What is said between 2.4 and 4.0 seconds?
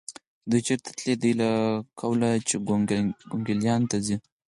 چې کونګلیانو ته